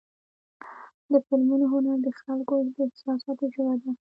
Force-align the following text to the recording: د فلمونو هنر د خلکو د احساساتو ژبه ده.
د 1.11 1.13
فلمونو 1.25 1.65
هنر 1.73 1.97
د 2.03 2.07
خلکو 2.21 2.55
د 2.75 2.77
احساساتو 2.89 3.45
ژبه 3.53 3.75
ده. 3.81 3.91